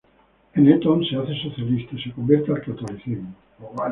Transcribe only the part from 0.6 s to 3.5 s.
Eton se hace socialista y se convierte al catolicismo.